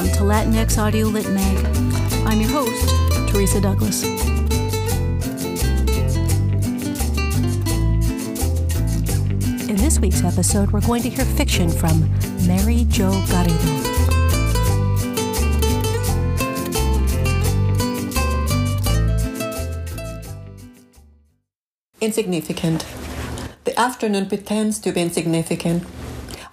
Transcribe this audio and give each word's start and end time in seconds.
Welcome 0.00 0.16
to 0.16 0.24
Latinx 0.24 0.78
Audio 0.78 1.08
Lit 1.08 1.28
Mag. 1.28 1.58
I'm 2.26 2.40
your 2.40 2.48
host, 2.48 2.88
Teresa 3.28 3.60
Douglas. 3.60 4.02
In 9.68 9.76
this 9.76 9.98
week's 10.00 10.24
episode, 10.24 10.70
we're 10.70 10.80
going 10.80 11.02
to 11.02 11.10
hear 11.10 11.26
fiction 11.26 11.68
from 11.68 12.10
Mary 12.46 12.86
Jo 12.88 13.10
Garrido. 13.26 13.76
Insignificant. 22.00 22.86
The 23.64 23.78
afternoon 23.78 24.30
pretends 24.30 24.78
to 24.78 24.92
be 24.92 25.02
insignificant. 25.02 25.84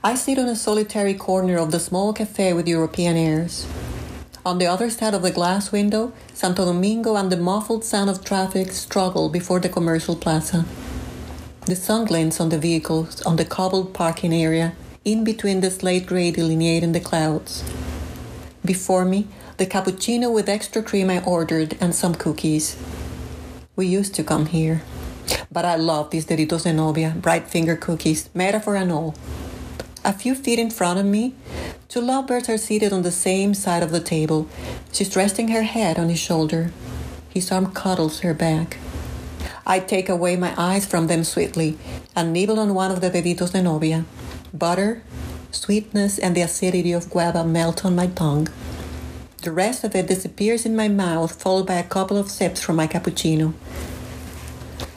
I 0.08 0.16
sit 0.16 0.40
on 0.40 0.48
a 0.48 0.56
solitary 0.56 1.14
corner 1.14 1.58
of 1.58 1.72
the 1.72 1.82
small 1.82 2.14
cafe 2.14 2.54
with 2.54 2.66
European 2.66 3.18
airs. 3.18 3.68
On 4.46 4.58
the 4.58 4.66
other 4.66 4.90
side 4.90 5.14
of 5.14 5.22
the 5.22 5.32
glass 5.32 5.74
window, 5.74 6.14
Santo 6.34 6.64
Domingo 6.64 7.18
and 7.18 7.30
the 7.30 7.36
muffled 7.36 7.84
sound 7.84 8.10
of 8.10 8.24
traffic 8.24 8.72
struggle 8.72 9.28
before 9.28 9.60
the 9.60 9.68
commercial 9.68 10.16
plaza. 10.16 10.64
The 11.66 11.76
sun 11.76 12.06
glints 12.06 12.40
on 12.40 12.48
the 12.48 12.58
vehicles 12.58 13.22
on 13.24 13.36
the 13.36 13.44
cobbled 13.44 13.94
parking 13.94 14.34
area, 14.34 14.78
in 15.04 15.26
between 15.26 15.60
the 15.60 15.70
slate 15.70 16.08
gray 16.08 16.32
delineating 16.32 16.94
the 16.94 17.02
clouds. 17.02 17.62
Before 18.64 19.04
me, 19.04 19.28
the 19.58 19.66
cappuccino 19.66 20.34
with 20.34 20.48
extra 20.48 20.82
cream 20.82 21.10
I 21.10 21.22
ordered 21.22 21.76
and 21.82 21.94
some 21.94 22.16
cookies. 22.16 22.78
We 23.76 23.88
used 23.88 24.16
to 24.16 24.24
come 24.24 24.46
here. 24.46 24.84
But 25.52 25.66
I 25.66 25.76
love 25.76 26.12
these 26.12 26.26
deditos 26.26 26.64
de 26.64 26.72
novia, 26.72 27.14
bright 27.22 27.50
finger 27.50 27.76
cookies, 27.76 28.30
metaphor 28.34 28.78
and 28.78 28.90
all. 28.90 29.14
A 30.08 30.14
few 30.14 30.36
feet 30.36 30.58
in 30.58 30.70
front 30.70 31.00
of 31.00 31.06
me, 31.06 31.36
two 31.90 32.00
lovebirds 32.00 32.48
are 32.48 32.58
seated 32.58 32.94
on 32.94 33.02
the 33.02 33.12
same 33.12 33.54
side 33.54 33.84
of 33.84 33.92
the 33.92 34.00
table. 34.00 34.48
She's 34.94 35.14
resting 35.18 35.50
her 35.50 35.64
head 35.64 36.00
on 36.00 36.08
his 36.08 36.18
shoulder. 36.18 36.72
His 37.28 37.52
arm 37.52 37.74
cuddles 37.74 38.22
her 38.22 38.34
back. 38.34 38.78
I 39.66 39.82
take 39.82 40.08
away 40.08 40.38
my 40.38 40.54
eyes 40.58 40.86
from 40.86 41.08
them 41.08 41.26
sweetly 41.26 41.78
and 42.16 42.32
nibble 42.32 42.58
on 42.58 42.74
one 42.74 42.90
of 42.90 43.02
the 43.02 43.10
deditos 43.10 43.52
de 43.52 43.62
novia. 43.62 44.06
Butter, 44.54 45.04
sweetness, 45.52 46.18
and 46.20 46.38
the 46.38 46.42
acidity 46.42 46.94
of 46.94 47.10
guava 47.10 47.44
melt 47.44 47.84
on 47.84 47.94
my 47.94 48.08
tongue. 48.08 48.48
The 49.42 49.52
rest 49.52 49.84
of 49.84 49.94
it 49.94 50.08
disappears 50.08 50.66
in 50.66 50.74
my 50.74 50.88
mouth, 50.88 51.36
followed 51.36 51.68
by 51.68 51.76
a 51.76 51.84
couple 51.84 52.16
of 52.16 52.32
sips 52.32 52.62
from 52.62 52.78
my 52.78 52.88
cappuccino. 52.88 53.56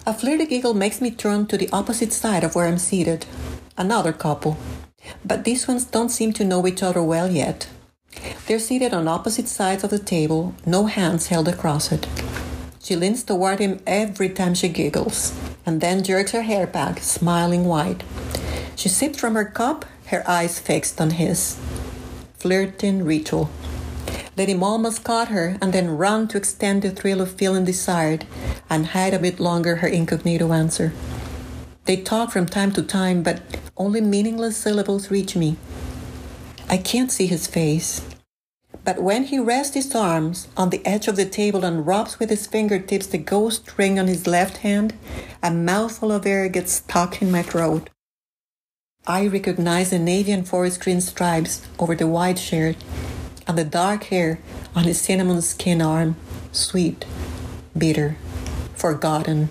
A 0.06 0.14
flirty 0.14 0.46
giggle 0.46 0.74
makes 0.74 1.00
me 1.00 1.10
turn 1.10 1.46
to 1.46 1.58
the 1.58 1.68
opposite 1.72 2.12
side 2.12 2.44
of 2.44 2.54
where 2.54 2.68
I'm 2.68 2.78
seated. 2.78 3.26
Another 3.76 4.12
couple. 4.12 4.56
But 5.24 5.44
these 5.44 5.68
ones 5.68 5.84
don't 5.84 6.10
seem 6.10 6.32
to 6.34 6.44
know 6.44 6.66
each 6.66 6.82
other 6.82 7.02
well 7.02 7.30
yet. 7.30 7.68
They're 8.46 8.58
seated 8.58 8.92
on 8.92 9.06
opposite 9.06 9.48
sides 9.48 9.84
of 9.84 9.90
the 9.90 9.98
table, 9.98 10.54
no 10.66 10.86
hands 10.86 11.28
held 11.28 11.48
across 11.48 11.92
it. 11.92 12.06
She 12.82 12.96
leans 12.96 13.22
toward 13.22 13.60
him 13.60 13.80
every 13.86 14.28
time 14.28 14.54
she 14.54 14.68
giggles, 14.68 15.32
and 15.64 15.80
then 15.80 16.02
jerks 16.02 16.32
her 16.32 16.42
hair 16.42 16.66
back, 16.66 16.98
smiling 17.00 17.64
wide. 17.64 18.02
She 18.74 18.88
sips 18.88 19.20
from 19.20 19.34
her 19.34 19.44
cup, 19.44 19.84
her 20.06 20.28
eyes 20.28 20.58
fixed 20.58 21.00
on 21.00 21.10
his. 21.10 21.58
Flirting 22.38 23.04
ritual. 23.04 23.50
Let 24.36 24.48
him 24.48 24.62
almost 24.62 25.04
caught 25.04 25.28
her 25.28 25.58
and 25.60 25.72
then 25.72 25.98
run 25.98 26.26
to 26.28 26.38
extend 26.38 26.82
the 26.82 26.90
thrill 26.90 27.20
of 27.20 27.30
feeling 27.32 27.64
desired 27.64 28.26
and 28.70 28.86
hide 28.86 29.12
a 29.12 29.18
bit 29.18 29.38
longer 29.38 29.76
her 29.76 29.88
incognito 29.88 30.52
answer. 30.52 30.92
They 31.84 31.96
talk 31.96 32.30
from 32.30 32.46
time 32.46 32.72
to 32.72 32.82
time, 32.82 33.22
but 33.22 33.42
only 33.76 34.00
meaningless 34.00 34.56
syllables 34.56 35.10
reach 35.10 35.34
me. 35.34 35.56
I 36.68 36.76
can't 36.76 37.10
see 37.10 37.26
his 37.26 37.46
face. 37.46 38.02
But 38.84 39.02
when 39.02 39.24
he 39.24 39.38
rests 39.38 39.74
his 39.74 39.94
arms 39.94 40.48
on 40.56 40.70
the 40.70 40.84
edge 40.86 41.08
of 41.08 41.16
the 41.16 41.26
table 41.26 41.64
and 41.64 41.86
rubs 41.86 42.18
with 42.18 42.30
his 42.30 42.46
fingertips 42.46 43.06
the 43.06 43.18
ghost 43.18 43.76
ring 43.76 43.98
on 43.98 44.06
his 44.06 44.26
left 44.26 44.58
hand, 44.58 44.94
a 45.42 45.50
mouthful 45.50 46.12
of 46.12 46.26
air 46.26 46.48
gets 46.48 46.72
stuck 46.72 47.20
in 47.20 47.30
my 47.30 47.42
throat. 47.42 47.90
I 49.06 49.26
recognize 49.26 49.90
the 49.90 49.98
navy 49.98 50.32
and 50.32 50.46
forest 50.46 50.80
green 50.80 51.00
stripes 51.00 51.66
over 51.78 51.94
the 51.94 52.06
white 52.06 52.38
shirt 52.38 52.76
and 53.46 53.58
the 53.58 53.64
dark 53.64 54.04
hair 54.04 54.38
on 54.74 54.84
his 54.84 55.00
cinnamon 55.00 55.42
skin 55.42 55.82
arm, 55.82 56.16
sweet, 56.52 57.04
bitter, 57.76 58.16
forgotten. 58.74 59.48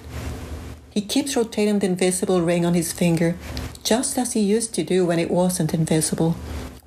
He 1.00 1.06
keeps 1.06 1.38
rotating 1.38 1.80
the 1.80 1.86
invisible 1.86 2.42
ring 2.42 2.66
on 2.66 2.74
his 2.74 2.92
finger, 2.92 3.38
just 3.86 4.18
as 4.18 4.34
he 4.34 4.42
used 4.42 4.74
to 4.74 4.84
do 4.84 5.06
when 5.06 5.18
it 5.18 5.32
wasn't 5.32 5.74
invisible, 5.74 6.32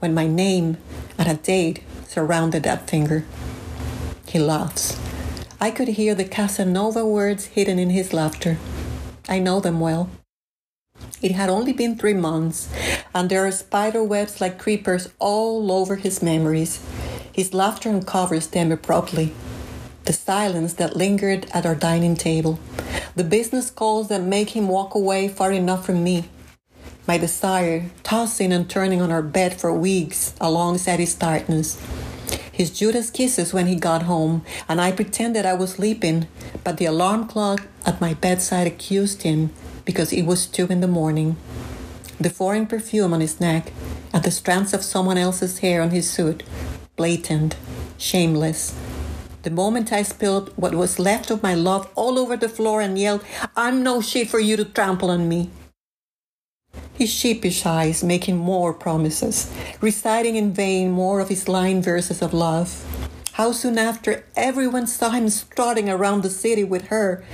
when 0.01 0.13
my 0.13 0.27
name 0.27 0.77
and 1.17 1.31
a 1.31 1.41
date 1.41 1.83
surrounded 2.09 2.63
that 2.65 2.91
finger. 2.91 3.25
He 4.27 4.39
laughs. 4.39 5.01
I 5.63 5.71
could 5.71 5.89
hear 5.89 6.15
the 6.15 6.27
Casanova 6.27 7.07
words 7.07 7.47
hidden 7.57 7.79
in 7.79 7.89
his 7.89 8.13
laughter. 8.13 8.59
I 9.31 9.39
know 9.39 9.61
them 9.61 9.81
well. 9.81 10.11
It 11.23 11.33
had 11.33 11.49
only 11.49 11.73
been 11.73 11.97
three 11.97 12.13
months, 12.13 12.69
and 13.15 13.31
there 13.31 13.47
are 13.47 13.51
spider 13.51 14.05
webs 14.05 14.43
like 14.43 14.59
creepers 14.59 15.09
all 15.21 15.73
over 15.73 15.97
his 15.97 16.23
memories. 16.23 16.85
His 17.33 17.55
laughter 17.55 17.89
uncovers 17.89 18.49
them 18.49 18.73
abruptly. 18.73 19.33
The 20.05 20.13
silence 20.13 20.75
that 20.75 20.97
lingered 20.97 21.47
at 21.55 21.65
our 21.65 21.77
dining 21.77 22.17
table. 22.17 22.59
The 23.15 23.23
business 23.23 23.71
calls 23.71 24.09
that 24.09 24.23
make 24.23 24.51
him 24.51 24.67
walk 24.67 24.95
away 24.95 25.29
far 25.29 25.53
enough 25.53 25.87
from 25.87 26.03
me. 26.03 26.29
My 27.07 27.19
desire, 27.19 27.91
tossing 28.03 28.53
and 28.53 28.69
turning 28.69 29.01
on 29.01 29.13
our 29.13 29.23
bed 29.23 29.61
for 29.61 29.73
weeks 29.73 30.35
alongside 30.41 30.99
his 30.99 31.15
tiredness. 31.15 31.81
His 32.51 32.71
Judas 32.71 33.11
kisses 33.11 33.53
when 33.53 33.67
he 33.67 33.77
got 33.77 34.03
home, 34.03 34.45
and 34.69 34.81
I 34.81 34.93
pretended 34.93 35.47
I 35.47 35.55
was 35.55 35.73
sleeping, 35.73 36.27
but 36.65 36.77
the 36.77 36.85
alarm 36.85 37.29
clock 37.29 37.67
at 37.87 38.01
my 38.01 38.15
bedside 38.15 38.67
accused 38.67 39.23
him 39.23 39.51
because 39.85 40.13
it 40.13 40.23
was 40.23 40.47
two 40.47 40.67
in 40.67 40.81
the 40.81 40.89
morning. 40.89 41.37
The 42.21 42.31
foreign 42.31 42.67
perfume 42.67 43.15
on 43.15 43.21
his 43.21 43.41
neck 43.41 43.73
and 44.13 44.23
the 44.23 44.31
strands 44.31 44.75
of 44.75 44.83
someone 44.83 45.19
else's 45.19 45.59
hair 45.59 45.81
on 45.81 45.91
his 45.91 46.11
suit, 46.11 46.43
blatant, 46.97 47.57
shameless. 47.99 48.75
The 49.43 49.51
moment 49.51 49.93
I 49.93 50.03
spilled 50.03 50.53
what 50.57 50.73
was 50.73 51.01
left 51.01 51.29
of 51.33 51.43
my 51.43 51.55
love 51.55 51.91
all 51.97 52.17
over 52.17 52.37
the 52.37 52.49
floor 52.49 52.81
and 52.81 52.97
yelled, 52.97 53.25
I'm 53.57 53.83
no 53.83 54.01
sheep 54.01 54.29
for 54.29 54.39
you 54.39 54.57
to 54.57 54.65
trample 54.65 55.11
on 55.11 55.29
me. 55.29 55.51
His 56.95 57.11
sheepish 57.11 57.67
eyes 57.67 58.05
making 58.05 58.37
more 58.37 58.73
promises, 58.73 59.53
reciting 59.81 60.37
in 60.37 60.53
vain 60.53 60.93
more 60.93 61.19
of 61.19 61.29
his 61.29 61.49
line 61.49 61.83
verses 61.83 62.23
of 62.23 62.33
love. 62.33 62.71
How 63.33 63.51
soon 63.51 63.79
after 63.79 64.25
everyone 64.37 64.87
saw 64.87 65.11
him 65.11 65.29
strutting 65.29 65.91
around 65.91 66.23
the 66.23 66.31
city 66.31 66.63
with 66.63 66.87
her, 66.89 67.25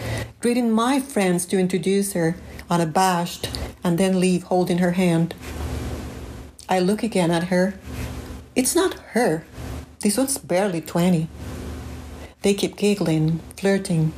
greeting 0.40 0.70
my 0.70 1.00
friends 1.00 1.44
to 1.46 1.58
introduce 1.58 2.14
her, 2.14 2.36
unabashed, 2.70 3.50
and 3.84 3.98
then 3.98 4.18
leave 4.18 4.44
holding 4.44 4.78
her 4.78 4.92
hand. 4.92 5.34
I 6.70 6.78
look 6.78 7.02
again 7.02 7.30
at 7.30 7.48
her. 7.48 7.74
It's 8.56 8.74
not 8.74 8.94
her. 9.12 9.44
This 10.00 10.16
one's 10.16 10.38
barely 10.38 10.80
20. 10.80 11.28
They 12.48 12.54
keep 12.54 12.78
giggling, 12.78 13.40
flirting. 13.58 14.14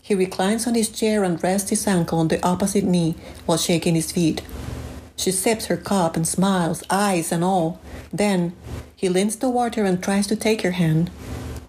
He 0.00 0.14
reclines 0.14 0.66
on 0.66 0.74
his 0.74 0.88
chair 0.88 1.22
and 1.22 1.42
rests 1.42 1.68
his 1.68 1.86
ankle 1.86 2.18
on 2.18 2.28
the 2.28 2.42
opposite 2.42 2.84
knee 2.84 3.16
while 3.44 3.58
shaking 3.58 3.94
his 3.94 4.10
feet. 4.10 4.40
She 5.14 5.30
sips 5.30 5.66
her 5.66 5.76
cup 5.76 6.16
and 6.16 6.26
smiles, 6.26 6.82
eyes 6.88 7.30
and 7.30 7.44
all. 7.44 7.78
Then 8.10 8.54
he 8.96 9.10
leans 9.10 9.36
toward 9.36 9.74
her 9.74 9.84
and 9.84 10.02
tries 10.02 10.26
to 10.28 10.36
take 10.36 10.62
her 10.62 10.70
hand, 10.70 11.10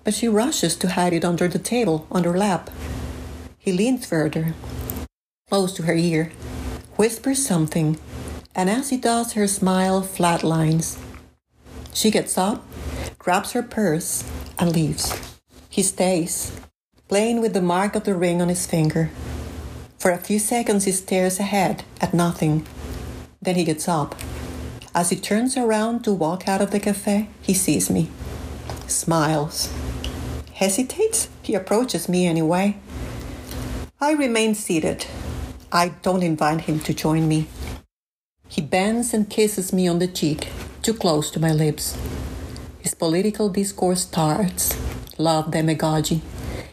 but 0.05 0.13
she 0.13 0.29
rushes 0.29 0.77
to 0.77 0.91
hide 0.91 1.11
it 1.11 1.25
under 1.25 1.49
the 1.49 1.59
table, 1.59 2.07
on 2.09 2.23
her 2.23 2.37
lap. 2.37 2.69
He 3.59 3.73
leans 3.73 4.05
further, 4.05 4.53
close 5.49 5.73
to 5.73 5.83
her 5.83 5.95
ear, 5.95 6.31
whispers 6.95 7.45
something, 7.45 7.99
and 8.55 8.69
as 8.69 8.91
he 8.91 8.95
does, 8.95 9.33
her 9.33 9.45
smile 9.45 10.01
flatlines. 10.01 10.97
She 11.91 12.11
gets 12.11 12.37
up, 12.37 12.65
grabs 13.19 13.51
her 13.51 13.61
purse, 13.61 14.23
and 14.57 14.71
leaves. 14.71 15.30
He 15.71 15.83
stays, 15.83 16.51
playing 17.07 17.39
with 17.39 17.53
the 17.53 17.61
mark 17.61 17.95
of 17.95 18.03
the 18.03 18.13
ring 18.13 18.41
on 18.41 18.49
his 18.49 18.67
finger. 18.67 19.09
For 19.97 20.11
a 20.11 20.17
few 20.17 20.37
seconds, 20.37 20.83
he 20.83 20.91
stares 20.91 21.39
ahead 21.39 21.85
at 22.01 22.13
nothing. 22.13 22.67
Then 23.41 23.55
he 23.55 23.63
gets 23.63 23.87
up. 23.87 24.13
As 24.93 25.11
he 25.11 25.15
turns 25.15 25.55
around 25.55 26.03
to 26.03 26.11
walk 26.11 26.45
out 26.45 26.61
of 26.61 26.71
the 26.71 26.79
cafe, 26.81 27.29
he 27.41 27.53
sees 27.53 27.89
me, 27.89 28.09
smiles, 28.85 29.73
hesitates. 30.55 31.29
He 31.41 31.55
approaches 31.55 32.09
me 32.09 32.27
anyway. 32.27 32.75
I 34.01 34.11
remain 34.11 34.55
seated. 34.55 35.05
I 35.71 35.93
don't 36.01 36.21
invite 36.21 36.61
him 36.61 36.81
to 36.81 36.93
join 36.93 37.29
me. 37.29 37.47
He 38.49 38.61
bends 38.61 39.13
and 39.13 39.29
kisses 39.29 39.71
me 39.71 39.87
on 39.87 39.99
the 39.99 40.07
cheek, 40.07 40.49
too 40.81 40.93
close 40.93 41.31
to 41.31 41.39
my 41.39 41.53
lips. 41.53 41.97
His 42.81 42.93
political 42.93 43.47
discourse 43.47 44.01
starts. 44.01 44.75
Love 45.17 45.51
demagogy. 45.51 46.21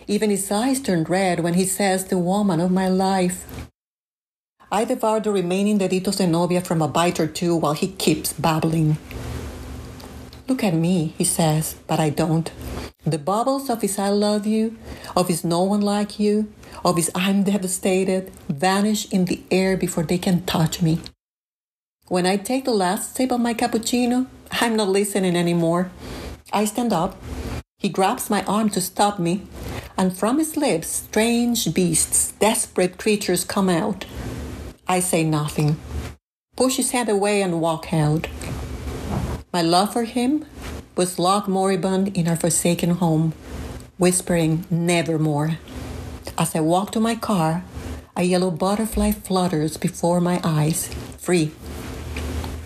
Even 0.07 0.31
his 0.31 0.51
eyes 0.51 0.81
turn 0.81 1.05
red 1.05 1.41
when 1.41 1.55
he 1.55 1.65
says 1.65 2.07
the 2.07 2.19
woman 2.19 2.61
of 2.61 2.71
my 2.71 2.89
life. 2.89 3.69
I 4.71 4.85
devour 4.85 5.21
the 5.21 5.31
remaining 5.31 5.79
deditos 5.79 6.19
de 6.19 6.27
novia 6.27 6.61
from 6.61 6.83
a 6.83 6.89
bite 6.89 7.19
or 7.19 7.27
two 7.27 7.57
while 7.57 7.73
he 7.73 7.89
keeps 7.89 8.33
babbling. 8.33 8.99
Look 10.47 10.63
at 10.65 10.75
me, 10.75 11.15
he 11.19 11.25
says, 11.25 11.77
but 11.87 12.01
I 12.01 12.11
don't. 12.11 12.51
The 13.05 13.19
bubbles 13.19 13.71
of 13.71 13.83
his 13.83 13.99
I 13.99 14.11
love 14.11 14.47
you, 14.47 14.77
of 15.17 15.29
his 15.29 15.45
no 15.45 15.63
one 15.63 15.81
like 15.81 16.19
you, 16.19 16.53
of 16.85 16.97
his 16.97 17.11
I'm 17.15 17.45
devastated 17.45 18.31
vanish 18.49 19.11
in 19.13 19.25
the 19.25 19.43
air 19.51 19.77
before 19.77 20.05
they 20.05 20.19
can 20.19 20.45
touch 20.45 20.83
me. 20.83 21.01
When 22.09 22.27
I 22.27 22.37
take 22.37 22.65
the 22.65 22.73
last 22.73 23.15
sip 23.15 23.31
of 23.31 23.41
my 23.41 23.53
cappuccino, 23.53 24.27
I'm 24.53 24.77
not 24.77 24.89
listening 24.89 25.37
anymore. 25.37 25.91
I 26.53 26.65
stand 26.65 26.93
up. 26.93 27.17
He 27.81 27.89
grabs 27.89 28.29
my 28.29 28.43
arm 28.43 28.71
to 28.71 28.81
stop 28.81 29.21
me, 29.21 29.43
and 29.97 30.17
from 30.17 30.41
his 30.41 30.57
lips, 30.57 30.89
strange 30.89 31.73
beasts, 31.73 32.33
desperate 32.41 32.99
creatures 32.99 33.45
come 33.45 33.69
out. 33.69 34.05
I 34.89 34.99
say 34.99 35.23
nothing, 35.23 35.77
push 36.57 36.75
his 36.77 36.91
hand 36.91 37.09
away, 37.09 37.41
and 37.41 37.61
walk 37.61 37.93
out. 37.93 38.27
My 39.53 39.63
love 39.63 39.93
for 39.93 40.03
him 40.03 40.45
was 40.97 41.21
locked 41.21 41.47
moribund 41.47 42.17
in 42.17 42.27
our 42.27 42.35
forsaken 42.35 42.91
home, 42.99 43.33
whispering 43.97 44.67
nevermore. 44.71 45.59
As 46.37 46.57
I 46.57 46.61
walk 46.61 46.91
to 46.93 47.01
my 47.01 47.15
car, 47.15 47.63
a 48.17 48.25
yellow 48.25 48.51
butterfly 48.51 49.13
flutters 49.13 49.77
before 49.77 50.21
my 50.21 50.41
eyes, 50.43 50.89
free. 51.17 51.53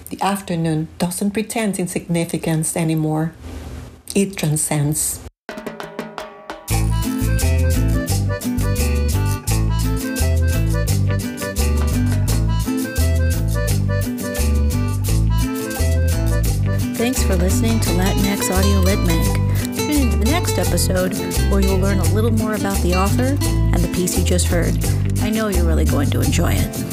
The 0.09 0.23
afternoon 0.23 0.89
doesn't 0.97 1.33
pretend 1.33 1.79
insignificance 1.79 2.79
anymore. 2.79 3.35
It 4.15 4.37
transcends. 4.37 5.21
Thanks 16.99 17.23
for 17.23 17.37
listening 17.37 17.81
to 17.81 17.89
Latinx 17.91 18.51
Audio 18.51 18.81
Lit 18.81 18.99
Mag. 18.99 19.77
Tune 19.77 19.91
into 19.91 20.19
the 20.19 20.27
next 20.27 20.59
episode 20.59 21.15
where 21.51 21.61
you'll 21.63 21.79
learn 21.79 21.99
a 21.99 22.15
little 22.15 22.31
more 22.31 22.55
about 22.55 22.77
the 22.83 22.95
author 22.95 23.39
and 23.43 23.77
the 23.77 23.91
piece 23.95 24.19
you 24.19 24.25
just 24.25 24.47
heard. 24.47 24.77
I 25.21 25.31
know 25.31 25.49
you're 25.49 25.65
really 25.65 25.87
going 25.87 26.11
to 26.11 26.21
enjoy 26.21 26.53
it. 26.53 26.92